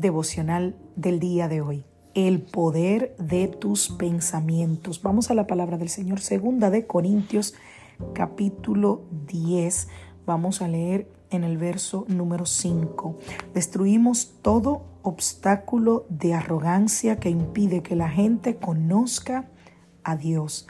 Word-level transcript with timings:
Devocional 0.00 0.76
del 0.96 1.20
día 1.20 1.48
de 1.48 1.60
hoy. 1.60 1.84
El 2.14 2.40
poder 2.40 3.14
de 3.18 3.48
tus 3.48 3.90
pensamientos. 3.90 5.02
Vamos 5.02 5.30
a 5.30 5.34
la 5.34 5.46
palabra 5.46 5.78
del 5.78 5.88
Señor, 5.88 6.20
segunda 6.20 6.70
de 6.70 6.86
Corintios, 6.86 7.54
capítulo 8.14 9.02
10. 9.26 9.88
Vamos 10.26 10.62
a 10.62 10.68
leer 10.68 11.10
en 11.30 11.44
el 11.44 11.58
verso 11.58 12.04
número 12.08 12.46
5. 12.46 13.16
Destruimos 13.54 14.34
todo 14.42 14.84
obstáculo 15.02 16.06
de 16.08 16.34
arrogancia 16.34 17.18
que 17.18 17.30
impide 17.30 17.82
que 17.82 17.96
la 17.96 18.08
gente 18.08 18.56
conozca 18.56 19.48
a 20.04 20.16
Dios. 20.16 20.66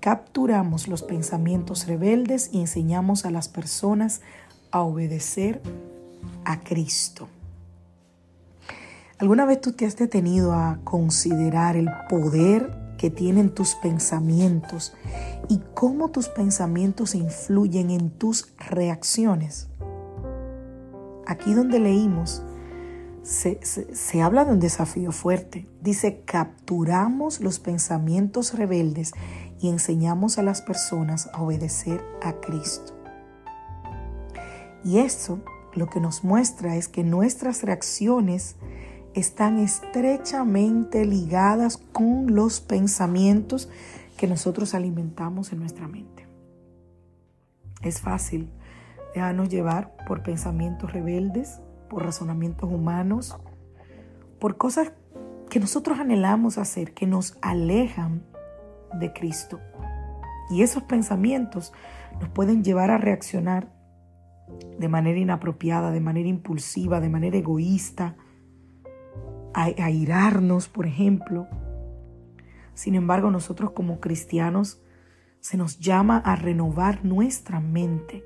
Capturamos 0.00 0.88
los 0.88 1.02
pensamientos 1.02 1.86
rebeldes 1.86 2.50
y 2.52 2.60
enseñamos 2.60 3.24
a 3.24 3.30
las 3.30 3.48
personas 3.48 4.20
a 4.70 4.82
obedecer 4.82 5.62
a 6.44 6.60
Cristo. 6.60 7.28
¿Alguna 9.22 9.44
vez 9.44 9.60
tú 9.60 9.70
te 9.70 9.86
has 9.86 9.96
detenido 9.96 10.52
a 10.52 10.80
considerar 10.82 11.76
el 11.76 11.88
poder 12.08 12.76
que 12.98 13.08
tienen 13.08 13.50
tus 13.50 13.76
pensamientos 13.76 14.94
y 15.48 15.60
cómo 15.74 16.10
tus 16.10 16.28
pensamientos 16.28 17.14
influyen 17.14 17.90
en 17.90 18.10
tus 18.10 18.52
reacciones? 18.58 19.68
Aquí 21.24 21.54
donde 21.54 21.78
leímos, 21.78 22.42
se, 23.22 23.60
se, 23.62 24.22
habla 24.22 24.44
de 24.44 24.54
un 24.54 24.58
desafío 24.58 25.12
fuerte. 25.12 25.68
Dice, 25.80 26.24
capturamos 26.24 27.40
los 27.40 27.60
pensamientos 27.60 28.54
rebeldes 28.54 29.12
y 29.60 29.68
enseñamos 29.68 30.38
a 30.38 30.42
las 30.42 30.62
personas 30.62 31.30
a 31.32 31.42
obedecer 31.42 32.04
a 32.22 32.32
Cristo. 32.40 32.92
Y 34.82 34.98
esto 34.98 35.38
lo 35.74 35.86
que 35.86 36.00
nos 36.00 36.24
muestra 36.24 36.74
es 36.74 36.88
que 36.88 37.04
nuestras 37.04 37.62
reacciones 37.62 38.56
están 39.14 39.58
estrechamente 39.58 41.04
ligadas 41.04 41.76
con 41.76 42.34
los 42.34 42.60
pensamientos 42.60 43.68
que 44.16 44.26
nosotros 44.26 44.74
alimentamos 44.74 45.52
en 45.52 45.60
nuestra 45.60 45.88
mente. 45.88 46.26
Es 47.82 48.00
fácil 48.00 48.50
dejarnos 49.14 49.48
llevar 49.48 49.94
por 50.06 50.22
pensamientos 50.22 50.92
rebeldes, 50.92 51.60
por 51.90 52.04
razonamientos 52.04 52.70
humanos, 52.72 53.36
por 54.38 54.56
cosas 54.56 54.92
que 55.50 55.60
nosotros 55.60 55.98
anhelamos 55.98 56.56
hacer, 56.56 56.94
que 56.94 57.06
nos 57.06 57.36
alejan 57.42 58.22
de 58.94 59.12
Cristo. 59.12 59.60
Y 60.50 60.62
esos 60.62 60.82
pensamientos 60.84 61.72
nos 62.20 62.28
pueden 62.30 62.64
llevar 62.64 62.90
a 62.90 62.98
reaccionar 62.98 63.72
de 64.78 64.88
manera 64.88 65.18
inapropiada, 65.18 65.90
de 65.90 66.00
manera 66.00 66.28
impulsiva, 66.28 67.00
de 67.00 67.08
manera 67.08 67.36
egoísta, 67.36 68.16
a, 69.54 69.64
airarnos, 69.64 70.68
por 70.68 70.86
ejemplo. 70.86 71.46
Sin 72.74 72.94
embargo, 72.94 73.30
nosotros 73.30 73.72
como 73.72 74.00
cristianos 74.00 74.82
se 75.40 75.56
nos 75.56 75.78
llama 75.80 76.18
a 76.18 76.36
renovar 76.36 77.04
nuestra 77.04 77.60
mente 77.60 78.24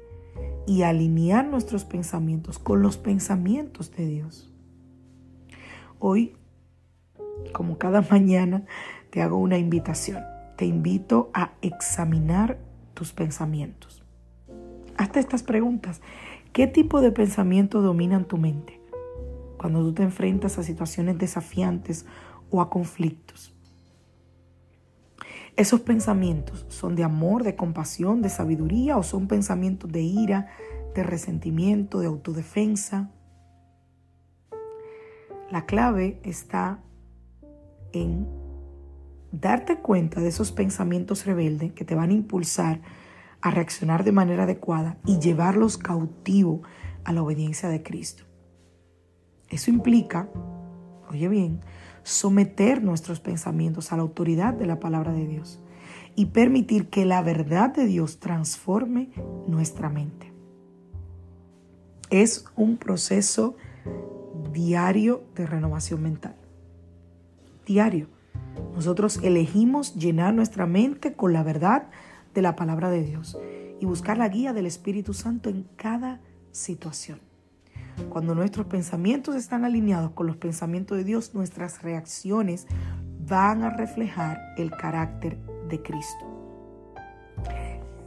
y 0.66 0.82
alinear 0.82 1.46
nuestros 1.46 1.84
pensamientos 1.84 2.58
con 2.58 2.82
los 2.82 2.98
pensamientos 2.98 3.90
de 3.96 4.06
Dios. 4.06 4.52
Hoy, 5.98 6.36
como 7.52 7.78
cada 7.78 8.02
mañana, 8.10 8.64
te 9.10 9.22
hago 9.22 9.38
una 9.38 9.58
invitación. 9.58 10.22
Te 10.56 10.66
invito 10.66 11.30
a 11.34 11.52
examinar 11.60 12.58
tus 12.94 13.12
pensamientos. 13.12 14.02
Hazte 14.96 15.20
estas 15.20 15.42
preguntas. 15.42 16.00
¿Qué 16.52 16.66
tipo 16.66 17.02
de 17.02 17.12
pensamientos 17.12 17.84
dominan 17.84 18.24
tu 18.24 18.38
mente? 18.38 18.75
Cuando 19.56 19.80
tú 19.80 19.94
te 19.94 20.02
enfrentas 20.02 20.58
a 20.58 20.62
situaciones 20.62 21.18
desafiantes 21.18 22.06
o 22.50 22.60
a 22.60 22.70
conflictos. 22.70 23.54
¿Esos 25.56 25.80
pensamientos 25.80 26.66
son 26.68 26.96
de 26.96 27.04
amor, 27.04 27.42
de 27.42 27.56
compasión, 27.56 28.20
de 28.20 28.28
sabiduría 28.28 28.98
o 28.98 29.02
son 29.02 29.26
pensamientos 29.26 29.90
de 29.90 30.02
ira, 30.02 30.48
de 30.94 31.02
resentimiento, 31.02 32.00
de 32.00 32.06
autodefensa? 32.06 33.10
La 35.50 35.64
clave 35.64 36.20
está 36.24 36.82
en 37.92 38.28
darte 39.32 39.78
cuenta 39.78 40.20
de 40.20 40.28
esos 40.28 40.52
pensamientos 40.52 41.24
rebeldes 41.24 41.72
que 41.72 41.84
te 41.84 41.94
van 41.94 42.10
a 42.10 42.14
impulsar 42.14 42.82
a 43.40 43.50
reaccionar 43.50 44.04
de 44.04 44.12
manera 44.12 44.42
adecuada 44.42 44.98
y 45.06 45.18
llevarlos 45.18 45.78
cautivo 45.78 46.62
a 47.04 47.12
la 47.12 47.22
obediencia 47.22 47.68
de 47.68 47.82
Cristo. 47.82 48.24
Eso 49.48 49.70
implica, 49.70 50.28
oye 51.10 51.28
bien, 51.28 51.60
someter 52.02 52.82
nuestros 52.82 53.20
pensamientos 53.20 53.92
a 53.92 53.96
la 53.96 54.02
autoridad 54.02 54.54
de 54.54 54.66
la 54.66 54.80
palabra 54.80 55.12
de 55.12 55.26
Dios 55.26 55.60
y 56.14 56.26
permitir 56.26 56.88
que 56.88 57.04
la 57.04 57.22
verdad 57.22 57.74
de 57.74 57.86
Dios 57.86 58.18
transforme 58.18 59.10
nuestra 59.46 59.88
mente. 59.88 60.32
Es 62.10 62.46
un 62.56 62.76
proceso 62.76 63.56
diario 64.52 65.24
de 65.34 65.46
renovación 65.46 66.02
mental. 66.02 66.36
Diario. 67.66 68.08
Nosotros 68.74 69.20
elegimos 69.22 69.94
llenar 69.96 70.32
nuestra 70.32 70.66
mente 70.66 71.12
con 71.12 71.32
la 71.32 71.42
verdad 71.42 71.88
de 72.34 72.42
la 72.42 72.56
palabra 72.56 72.88
de 72.90 73.02
Dios 73.02 73.36
y 73.80 73.84
buscar 73.84 74.16
la 74.16 74.28
guía 74.28 74.52
del 74.52 74.66
Espíritu 74.66 75.12
Santo 75.12 75.50
en 75.50 75.66
cada 75.76 76.20
situación. 76.52 77.25
Cuando 78.10 78.34
nuestros 78.34 78.66
pensamientos 78.66 79.34
están 79.34 79.64
alineados 79.64 80.10
con 80.12 80.26
los 80.26 80.36
pensamientos 80.36 80.98
de 80.98 81.04
Dios, 81.04 81.34
nuestras 81.34 81.82
reacciones 81.82 82.66
van 83.26 83.62
a 83.62 83.70
reflejar 83.70 84.54
el 84.56 84.70
carácter 84.70 85.38
de 85.68 85.82
Cristo. 85.82 86.24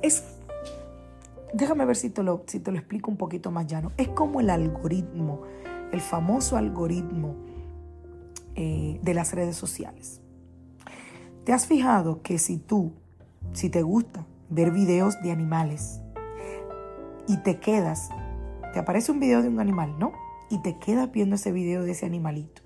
Es, 0.01 0.23
déjame 1.53 1.85
ver 1.85 1.95
si 1.95 2.09
te, 2.09 2.23
lo, 2.23 2.43
si 2.47 2.59
te 2.59 2.71
lo 2.71 2.77
explico 2.77 3.11
un 3.11 3.17
poquito 3.17 3.51
más 3.51 3.67
llano. 3.67 3.91
Es 3.97 4.07
como 4.09 4.39
el 4.39 4.49
algoritmo, 4.49 5.41
el 5.91 6.01
famoso 6.01 6.55
algoritmo 6.57 7.35
eh, 8.55 8.99
de 9.01 9.13
las 9.13 9.33
redes 9.33 9.55
sociales. 9.55 10.21
¿Te 11.43 11.53
has 11.53 11.65
fijado 11.65 12.21
que 12.21 12.37
si 12.37 12.57
tú, 12.57 12.93
si 13.53 13.69
te 13.69 13.81
gusta 13.81 14.25
ver 14.49 14.71
videos 14.71 15.21
de 15.21 15.31
animales 15.31 15.99
y 17.27 17.37
te 17.37 17.59
quedas 17.59 18.09
te 18.79 18.83
aparece 18.83 19.11
un 19.11 19.19
video 19.19 19.41
de 19.41 19.49
un 19.49 19.59
animal, 19.59 19.99
¿no? 19.99 20.13
Y 20.49 20.59
te 20.59 20.79
quedas 20.79 21.11
viendo 21.11 21.35
ese 21.35 21.51
video 21.51 21.83
de 21.83 21.91
ese 21.91 22.05
animalito. 22.05 22.61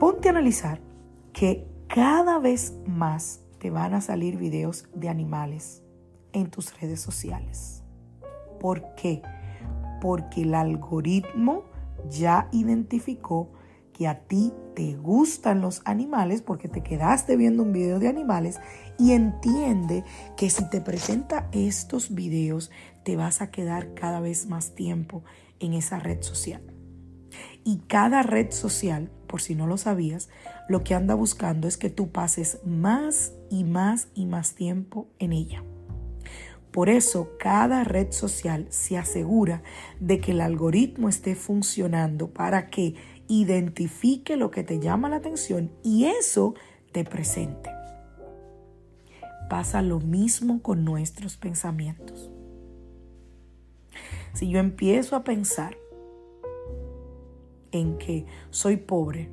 Ponte 0.00 0.26
a 0.26 0.32
analizar 0.32 0.80
que 1.32 1.64
cada 1.86 2.40
vez 2.40 2.74
más 2.88 3.40
te 3.60 3.70
van 3.70 3.94
a 3.94 4.00
salir 4.00 4.36
videos 4.36 4.88
de 4.94 5.08
animales 5.08 5.84
en 6.32 6.50
tus 6.50 6.76
redes 6.80 7.00
sociales. 7.00 7.84
¿Por 8.58 8.96
qué? 8.96 9.22
Porque 10.00 10.42
el 10.42 10.56
algoritmo 10.56 11.62
ya 12.10 12.48
identificó 12.50 13.52
que 13.98 14.06
a 14.06 14.20
ti 14.20 14.52
te 14.76 14.94
gustan 14.94 15.60
los 15.60 15.82
animales 15.84 16.40
porque 16.40 16.68
te 16.68 16.84
quedaste 16.84 17.36
viendo 17.36 17.64
un 17.64 17.72
video 17.72 17.98
de 17.98 18.06
animales 18.06 18.60
y 18.96 19.10
entiende 19.10 20.04
que 20.36 20.50
si 20.50 20.70
te 20.70 20.80
presenta 20.80 21.48
estos 21.50 22.14
videos 22.14 22.70
te 23.04 23.16
vas 23.16 23.42
a 23.42 23.50
quedar 23.50 23.94
cada 23.94 24.20
vez 24.20 24.46
más 24.46 24.76
tiempo 24.76 25.24
en 25.58 25.74
esa 25.74 25.98
red 25.98 26.22
social. 26.22 26.62
Y 27.64 27.78
cada 27.88 28.22
red 28.22 28.52
social, 28.52 29.10
por 29.26 29.42
si 29.42 29.56
no 29.56 29.66
lo 29.66 29.76
sabías, 29.76 30.28
lo 30.68 30.84
que 30.84 30.94
anda 30.94 31.14
buscando 31.14 31.66
es 31.66 31.76
que 31.76 31.90
tú 31.90 32.12
pases 32.12 32.60
más 32.64 33.32
y 33.50 33.64
más 33.64 34.08
y 34.14 34.26
más 34.26 34.54
tiempo 34.54 35.08
en 35.18 35.32
ella. 35.32 35.64
Por 36.70 36.88
eso 36.88 37.30
cada 37.40 37.82
red 37.82 38.12
social 38.12 38.66
se 38.68 38.98
asegura 38.98 39.62
de 40.00 40.20
que 40.20 40.32
el 40.32 40.40
algoritmo 40.40 41.08
esté 41.08 41.34
funcionando 41.34 42.30
para 42.32 42.70
que 42.70 42.94
identifique 43.28 44.36
lo 44.36 44.50
que 44.50 44.64
te 44.64 44.80
llama 44.80 45.08
la 45.08 45.16
atención 45.16 45.70
y 45.82 46.06
eso 46.06 46.54
te 46.92 47.04
presente. 47.04 47.70
Pasa 49.48 49.82
lo 49.82 50.00
mismo 50.00 50.60
con 50.62 50.84
nuestros 50.84 51.36
pensamientos. 51.36 52.30
Si 54.32 54.48
yo 54.48 54.58
empiezo 54.58 55.16
a 55.16 55.24
pensar 55.24 55.76
en 57.72 57.98
que 57.98 58.26
soy 58.50 58.76
pobre, 58.76 59.30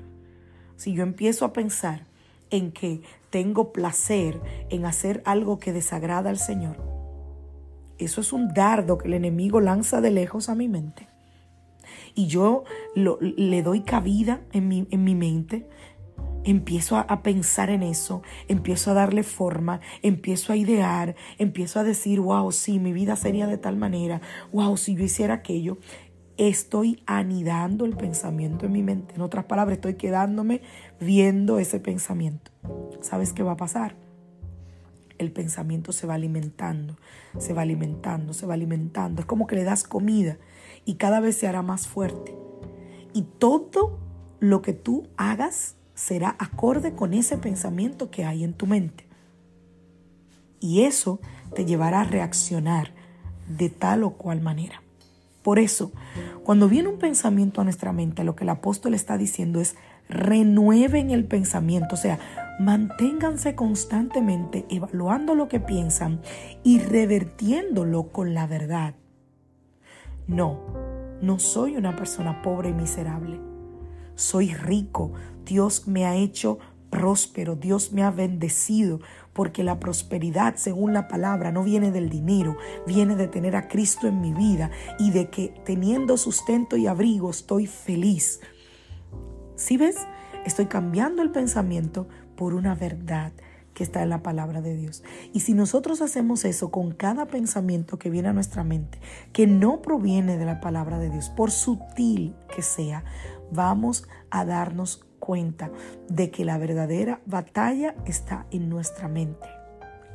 si 0.78 0.94
yo 0.94 1.04
empiezo 1.04 1.46
a 1.46 1.54
pensar 1.54 2.06
en 2.50 2.72
que 2.72 3.02
tengo 3.30 3.74
placer 3.74 4.42
en 4.70 4.86
hacer 4.86 5.22
algo 5.26 5.60
que 5.60 5.74
desagrada 5.74 6.30
al 6.30 6.38
Señor, 6.38 6.78
eso 7.98 8.22
es 8.22 8.34
un 8.34 8.54
dardo 8.54 8.98
que 8.98 9.08
el 9.08 9.14
enemigo 9.14 9.62
lanza 9.62 10.02
de 10.02 10.12
lejos 10.12 10.50
a 10.50 10.56
mi 10.56 10.68
mente. 10.68 11.08
Y 12.16 12.28
yo 12.28 12.64
le 12.96 13.62
doy 13.62 13.82
cabida 13.82 14.42
en 14.54 14.68
mi, 14.70 14.88
en 14.90 15.04
mi 15.04 15.16
mente, 15.16 15.68
empiezo 16.46 16.98
a, 16.98 17.24
pensar 17.24 17.70
en 17.70 17.84
eso, 17.84 18.22
empiezo 18.48 18.92
a 18.92 18.94
darle 18.94 19.24
forma, 19.24 19.82
empiezo 20.02 20.54
a 20.54 20.56
idear, 20.56 21.16
empiezo 21.38 21.80
a 21.80 21.84
decir, 21.84 22.20
wow, 22.22 22.52
sí, 22.52 22.80
mi 22.80 22.94
vida 22.94 23.16
sería 23.16 23.48
de 23.48 23.58
tal 23.58 23.76
manera, 23.76 24.22
wow, 24.54 24.78
si 24.78 24.96
yo 24.96 25.04
hiciera 25.04 25.36
aquello, 25.36 25.78
estoy 26.38 27.02
anidando 27.06 27.86
el 27.86 27.96
pensamiento 27.96 28.66
en 28.66 28.72
mi 28.74 28.84
mente. 28.84 29.16
En 29.16 29.22
otras 29.22 29.46
palabras, 29.46 29.78
estoy 29.78 29.96
quedándome 29.96 30.62
viendo 31.00 31.60
ese 31.60 31.80
pensamiento. 31.80 32.52
¿Sabes 33.02 33.34
qué 33.34 33.44
va 33.44 33.54
a 33.54 33.58
pasar? 33.58 34.05
El 35.18 35.32
pensamiento 35.32 35.92
se 35.92 36.08
va 36.08 36.16
alimentando, 36.16 36.98
se 37.40 37.54
va 37.54 37.62
alimentando, 37.62 38.34
se 38.34 38.46
va 38.46 38.54
alimentando. 38.54 39.22
Es 39.22 39.26
como 39.26 39.48
que 39.48 39.56
le 39.56 39.64
das 39.64 39.84
comida 39.84 40.38
y 40.86 40.96
cada 40.96 41.20
vez 41.20 41.38
se 41.38 41.48
hará 41.48 41.62
más 41.62 41.88
fuerte. 41.88 42.36
Y 43.14 43.24
todo 43.24 44.00
lo 44.40 44.62
que 44.62 44.74
tú 44.74 45.08
hagas 45.18 45.76
será 45.94 46.36
acorde 46.40 46.94
con 46.94 47.14
ese 47.14 47.38
pensamiento 47.38 48.12
que 48.12 48.26
hay 48.26 48.44
en 48.44 48.54
tu 48.54 48.68
mente. 48.68 49.08
Y 50.60 50.82
eso 50.82 51.20
te 51.54 51.66
llevará 51.66 52.02
a 52.02 52.06
reaccionar 52.06 52.94
de 53.48 53.70
tal 53.70 54.04
o 54.04 54.14
cual 54.14 54.42
manera. 54.42 54.82
Por 55.46 55.60
eso, 55.60 55.92
cuando 56.44 56.68
viene 56.68 56.90
un 56.90 56.98
pensamiento 56.98 57.62
a 57.62 57.66
nuestra 57.66 57.94
mente, 57.94 58.24
lo 58.24 58.36
que 58.36 58.46
el 58.46 58.50
apóstol 58.50 58.96
está 58.96 59.16
diciendo 59.16 59.62
es 59.62 59.76
renueven 60.10 61.12
el 61.12 61.26
pensamiento, 61.26 61.94
o 61.94 61.98
sea, 62.00 62.18
manténganse 62.60 63.54
constantemente 63.54 64.66
evaluando 64.72 65.36
lo 65.36 65.48
que 65.48 65.60
piensan 65.60 66.20
y 66.64 66.80
revertiéndolo 66.80 68.12
con 68.12 68.34
la 68.34 68.48
verdad. 68.48 68.96
No, 70.26 70.62
no 71.22 71.38
soy 71.38 71.78
una 71.78 71.96
persona 71.96 72.42
pobre 72.42 72.70
y 72.70 72.74
miserable. 72.74 73.40
Soy 74.16 74.52
rico. 74.52 75.14
Dios 75.46 75.88
me 75.88 76.08
ha 76.08 76.16
hecho 76.16 76.58
próspero. 76.96 77.56
Dios 77.56 77.92
me 77.92 78.04
ha 78.04 78.12
bendecido. 78.12 79.02
Porque 79.34 79.66
la 79.66 79.82
prosperidad, 79.82 80.56
según 80.56 80.94
la 80.94 81.10
palabra, 81.10 81.52
no 81.52 81.62
viene 81.62 81.92
del 81.92 82.10
dinero, 82.10 82.56
viene 82.88 83.18
de 83.18 83.28
tener 83.28 83.58
a 83.58 83.68
Cristo 83.68 84.08
en 84.08 84.22
mi 84.22 84.34
vida 84.34 84.72
y 84.98 85.12
de 85.12 85.30
que 85.30 85.54
teniendo 85.66 86.16
sustento 86.16 86.78
y 86.78 86.88
abrigo 86.88 87.30
estoy 87.30 87.68
feliz. 87.68 88.40
¿Sí 89.56 89.76
ves? 89.76 89.98
Estoy 90.46 90.68
cambiando 90.68 91.22
el 91.22 91.32
pensamiento 91.32 92.08
por 92.38 92.54
una 92.54 92.76
verdad 92.76 93.34
que 93.74 93.84
está 93.84 94.02
en 94.02 94.10
la 94.10 94.24
palabra 94.24 94.62
de 94.62 94.78
Dios. 94.78 95.04
Y 95.34 95.42
si 95.42 95.54
nosotros 95.54 96.02
hacemos 96.02 96.46
eso 96.46 96.72
con 96.72 96.94
cada 96.94 97.26
pensamiento 97.26 98.00
que 98.00 98.10
viene 98.10 98.30
a 98.30 98.34
nuestra 98.34 98.64
mente, 98.64 99.02
que 99.34 99.48
no 99.48 99.82
proviene 99.82 100.38
de 100.38 100.46
la 100.46 100.62
palabra 100.62 100.98
de 100.98 101.10
Dios, 101.10 101.28
por 101.30 101.52
sutil 101.52 102.36
que 102.56 102.62
sea, 102.62 103.04
vamos 103.52 104.08
a 104.30 104.46
darnos 104.46 105.06
cuenta 105.26 105.72
de 106.08 106.30
que 106.30 106.46
la 106.46 106.58
verdadera 106.58 107.20
batalla 107.26 107.96
está 108.06 108.46
en 108.52 108.70
nuestra 108.70 109.08
mente, 109.08 109.48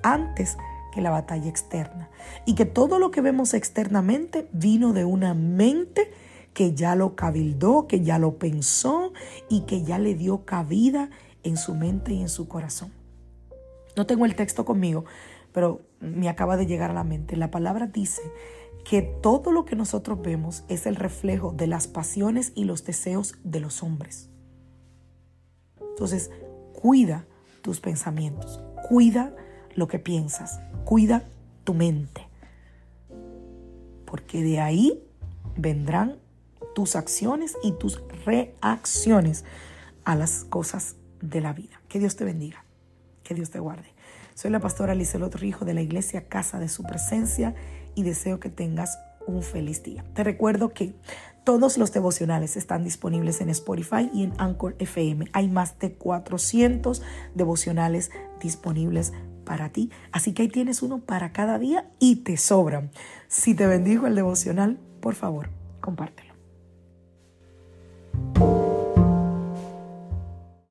antes 0.03 0.57
que 0.93 1.01
la 1.01 1.11
batalla 1.11 1.49
externa. 1.49 2.11
Y 2.47 2.55
que 2.55 2.65
todo 2.65 2.99
lo 2.99 3.11
que 3.11 3.21
vemos 3.21 3.55
externamente 3.55 4.49
vino 4.53 4.93
de 4.93 5.05
una 5.05 5.35
mente 5.35 6.11
que 6.55 6.75
ya 6.75 6.95
lo 6.95 7.15
cabildó, 7.17 7.87
que 7.87 8.03
ya 8.03 8.19
lo 8.19 8.39
pensó 8.39 9.13
y 9.49 9.63
que 9.63 9.83
ya 9.83 9.99
le 9.99 10.15
dio 10.15 10.45
cabida 10.45 11.11
en 11.43 11.57
su 11.57 11.75
mente 11.75 12.13
y 12.13 12.21
en 12.21 12.29
su 12.29 12.49
corazón. 12.49 12.93
No 13.97 14.07
tengo 14.07 14.25
el 14.25 14.35
texto 14.35 14.65
conmigo, 14.65 15.05
pero 15.53 15.81
me 16.01 16.29
acaba 16.29 16.57
de 16.57 16.67
llegar 16.67 16.91
a 16.91 16.95
la 16.95 17.05
mente. 17.05 17.37
La 17.37 17.51
palabra 17.51 17.87
dice 17.87 18.23
que 18.85 19.03
todo 19.03 19.53
lo 19.53 19.65
que 19.65 19.77
nosotros 19.77 20.21
vemos 20.23 20.65
es 20.69 20.87
el 20.87 20.97
reflejo 20.97 21.53
de 21.53 21.67
las 21.67 21.87
pasiones 21.87 22.53
y 22.55 22.65
los 22.65 22.85
deseos 22.85 23.37
de 23.45 23.61
los 23.61 23.83
hombres. 23.83 24.30
Entonces, 25.91 26.31
cuida 26.73 27.27
tus 27.63 27.81
pensamientos, 27.81 28.61
cuida 28.89 29.35
lo 29.75 29.89
que 29.89 29.99
piensas, 29.99 30.61
cuida 30.85 31.25
tu 31.65 31.75
mente, 31.75 32.27
porque 34.05 34.43
de 34.43 34.61
ahí 34.61 35.03
vendrán 35.57 36.19
tus 36.75 36.97
acciones 36.97 37.57
y 37.63 37.73
tus 37.73 38.03
reacciones 38.25 39.45
a 40.05 40.15
las 40.15 40.45
cosas 40.45 40.97
de 41.21 41.41
la 41.41 41.53
vida. 41.53 41.81
Que 41.89 41.99
Dios 41.99 42.17
te 42.17 42.25
bendiga. 42.25 42.65
Que 43.23 43.35
Dios 43.35 43.51
te 43.51 43.61
guarde. 43.61 43.89
Soy 44.35 44.51
la 44.51 44.61
pastora 44.61 44.95
Lizelot 44.95 45.35
Rijo 45.35 45.65
de 45.65 45.75
la 45.75 45.83
iglesia 45.83 46.29
Casa 46.29 46.59
de 46.59 46.69
Su 46.69 46.83
Presencia 46.83 47.55
y 47.95 48.03
deseo 48.03 48.41
que 48.41 48.49
tengas 48.49 48.99
un 49.27 49.43
feliz 49.43 49.83
día. 49.83 50.05
Te 50.15 50.25
recuerdo 50.25 50.73
que 50.73 50.95
todos 51.45 51.79
los 51.79 51.93
devocionales 51.93 52.57
están 52.57 52.85
disponibles 52.85 53.41
en 53.41 53.51
Spotify 53.51 54.11
y 54.13 54.25
en 54.25 54.33
Anchor 54.39 54.77
FM. 54.79 55.27
Hay 55.33 55.49
más 55.49 55.79
de 55.79 55.93
400 55.93 57.03
devocionales 57.35 58.11
disponibles 58.41 59.13
para 59.45 59.71
ti. 59.71 59.91
Así 60.13 60.33
que 60.33 60.43
ahí 60.43 60.49
tienes 60.49 60.83
uno 60.83 60.99
para 60.99 61.33
cada 61.33 61.59
día 61.59 61.91
y 61.99 62.17
te 62.17 62.37
sobran. 62.37 62.91
Si 63.29 63.55
te 63.55 63.67
bendijo 63.67 64.07
el 64.07 64.15
devocional, 64.15 64.79
por 65.01 65.15
favor, 65.15 65.51
compártelo. 65.81 66.31